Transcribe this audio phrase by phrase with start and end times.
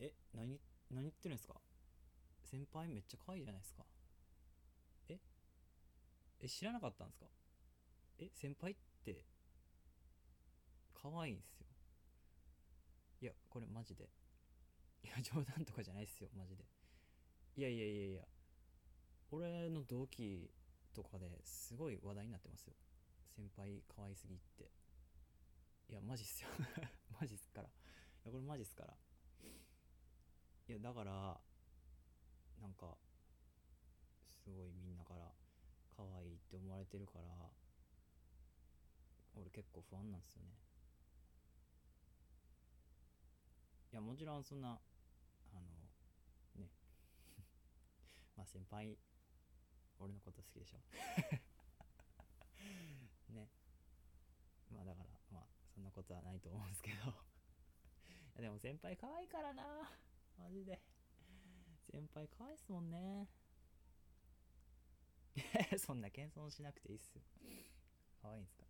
[0.00, 0.58] え何
[0.90, 1.60] 何言ってるんですか？
[2.42, 3.84] 先輩めっちゃ可愛いじゃないですか。
[5.08, 5.20] え
[6.40, 7.26] え知らなかったんですか？
[8.18, 9.24] え先輩って
[10.94, 11.66] 可愛いんすよ。
[13.20, 14.08] いやこれマジで。
[15.02, 16.64] いや冗談とかじゃないっすよマジで。
[17.56, 18.28] いやいやいやいや。
[19.30, 20.50] 俺の同期
[20.92, 22.74] とかですごい話題になってますよ。
[23.36, 24.70] 先輩可愛すぎって。
[25.88, 26.48] いやマジっすよ。
[27.20, 27.68] マジっすから。
[27.68, 27.72] い
[28.24, 28.96] やこれマジっすから。
[30.70, 31.10] いやだから
[32.62, 32.94] なんか
[34.30, 35.34] すごいみんなから
[35.96, 37.24] 可愛いって思われてるから
[39.34, 40.50] 俺結構不安なんですよね。
[43.90, 44.78] いやもちろんそんな
[45.50, 45.62] あの
[46.62, 46.70] ね。
[48.38, 48.96] まあ先輩
[49.98, 50.78] 俺のこと好きでしょ。
[53.34, 53.50] ね。
[54.70, 57.10] まあだからまあそんなことはないと思うんですけど。
[57.10, 57.14] い
[58.36, 59.90] やでも先輩可愛いからな。
[60.40, 60.80] マジで。
[61.90, 63.28] 先輩可愛いっすもんね。
[65.78, 67.22] そんな謙遜しなくていいっすよ。
[68.22, 68.64] 可愛いんすか？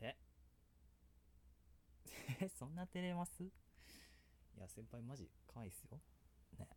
[0.00, 0.16] え？
[2.40, 3.42] え そんな照れます？
[3.42, 3.50] い
[4.60, 6.00] や先輩マジ可愛いっすよ。
[6.58, 6.68] ね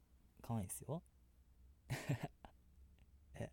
[0.42, 1.04] 可愛いっすよ。
[3.36, 3.52] え？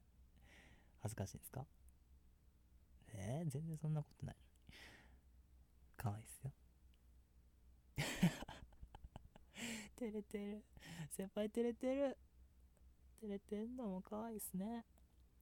[1.00, 1.67] 恥ずかしいんすか？
[3.08, 3.42] え？
[3.47, 4.48] ー、全然そんなことないのに。
[5.97, 6.52] 可愛いっすよ。
[9.98, 10.64] 照れてる。
[11.10, 12.16] 先輩照れてる。
[13.20, 14.86] 照れてんのも可愛いっすね。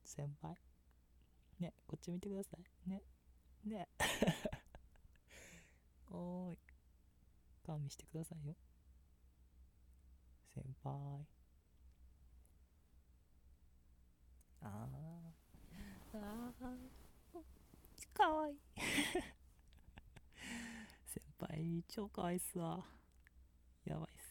[0.03, 0.55] 先輩。
[1.59, 2.65] ねこっち見てください。
[2.89, 3.03] ね
[3.63, 3.87] ね。
[6.09, 6.57] おーい。
[7.63, 8.55] 顔見してくださいよ。
[10.55, 11.27] 先輩。
[14.61, 16.19] あー。
[16.19, 16.77] あー。
[18.15, 18.53] かわい。
[18.53, 18.57] い
[21.05, 22.83] 先輩超かわいいっすわ。
[23.85, 24.26] やばいっす。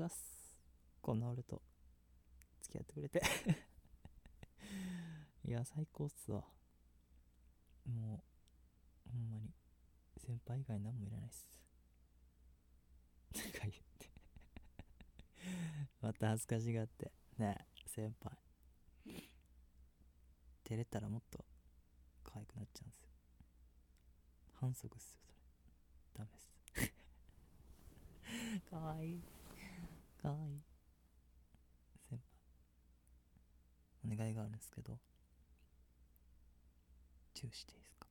[0.00, 0.56] ざす
[1.02, 1.60] こんな俺と
[2.62, 3.20] 付き合ってくれて。
[5.44, 6.42] いや最高っすわ。
[7.84, 8.24] も
[9.06, 9.52] うほんまに
[10.16, 11.46] 先輩以外何もいらないっす。
[13.34, 14.10] とか言って。
[16.00, 17.12] また恥ずかしがって。
[17.36, 18.38] ねえ先輩。
[20.64, 21.44] 照れたらもっと
[22.24, 23.10] 可愛くなっちゃうんですよ。
[24.54, 25.28] 反則っすよそ
[26.18, 26.24] れ。
[26.24, 26.50] ダメっす。
[28.70, 29.22] かわいい
[30.20, 30.62] かわいい
[32.08, 32.20] 先
[34.04, 34.98] 輩お願いがあるんですけど。
[37.34, 38.06] チューしていいですか？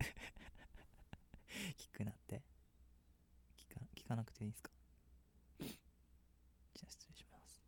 [0.00, 0.04] ね。
[1.78, 2.42] 聞くなって。
[3.56, 4.70] 聞か聞かなくていいですか？
[6.74, 7.60] じゃあ失礼します。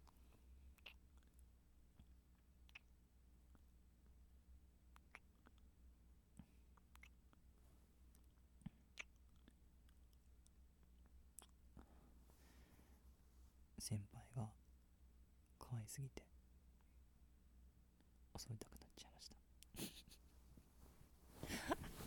[13.79, 14.26] 先輩。
[15.87, 16.23] いすぎて。
[18.37, 19.35] 襲いたくなっちゃいました。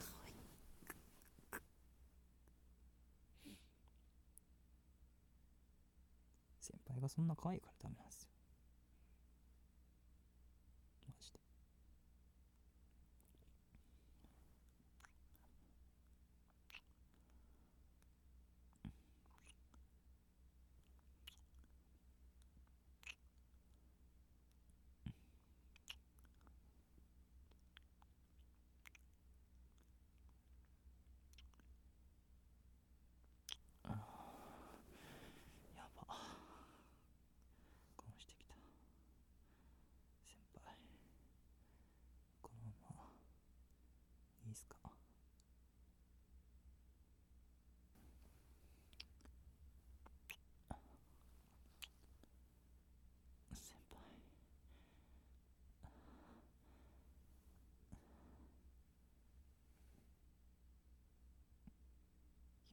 [0.10, 0.36] 可愛い
[6.60, 8.30] 先輩がそんな可愛いからダメなんですよ
[11.08, 11.40] マジで
[35.76, 36.04] やば
[37.96, 38.56] こうしてきた
[40.26, 40.76] 先輩
[42.42, 43.10] このまま
[44.50, 44.76] いいっすか？
[53.54, 54.00] 先輩。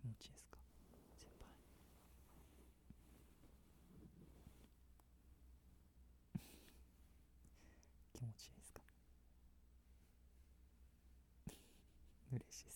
[0.00, 0.58] 気持ちいいですか？
[1.19, 1.50] 先輩。
[8.14, 8.75] 気持ちいいですか？
[12.50, 12.75] 嬉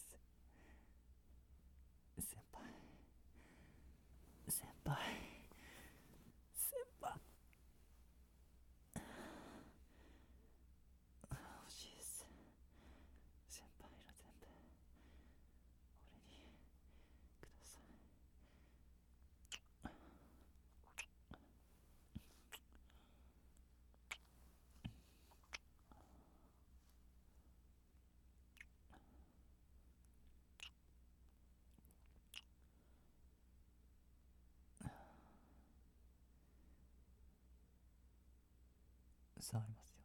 [39.43, 40.01] さんありますよ。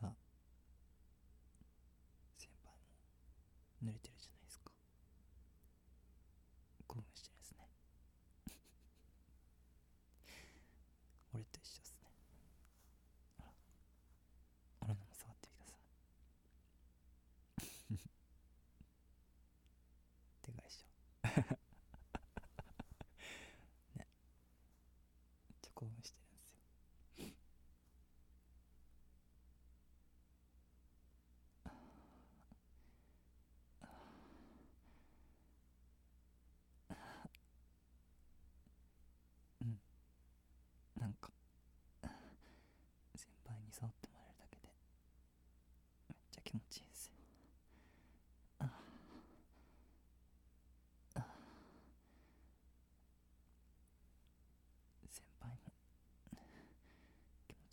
[0.00, 0.12] さあ
[2.36, 2.72] 先輩
[3.82, 4.11] も濡れてる。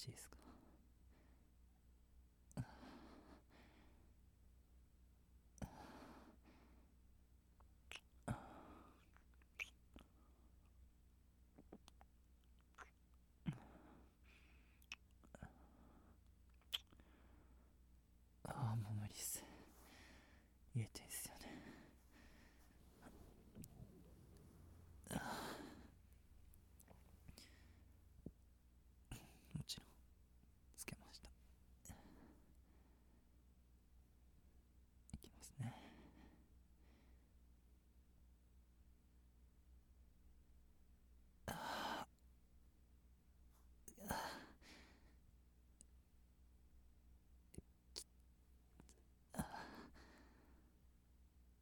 [0.09, 0.38] しいですか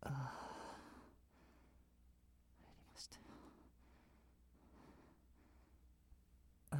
[0.09, 0.13] ああ
[2.63, 3.21] 入りましたよ。
[6.71, 6.79] ああ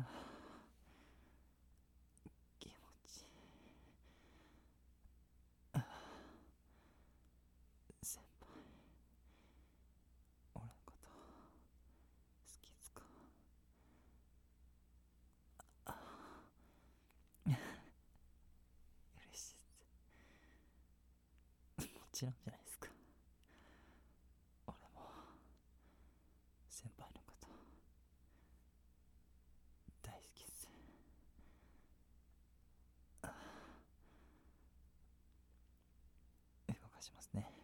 [2.60, 2.74] 気持
[3.06, 3.26] ちいい。
[5.74, 5.84] ああ
[8.04, 8.48] 先輩。
[10.56, 13.02] 俺のこと好きですか？
[15.86, 15.96] ああ
[17.46, 19.56] 嬉しい
[21.82, 21.90] です。
[21.94, 22.78] もちろんじゃないです。
[22.80, 22.87] か
[37.08, 37.57] しますね。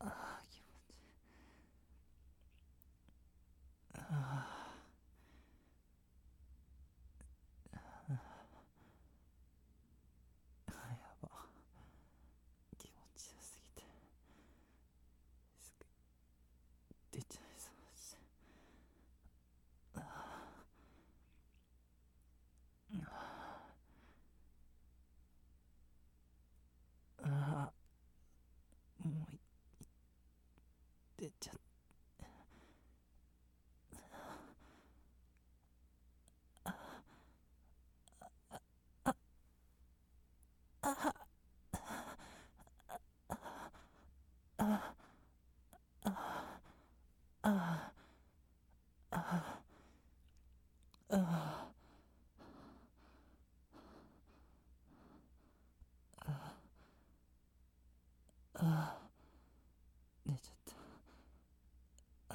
[0.00, 0.27] 了。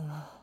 [0.09, 0.42] あ。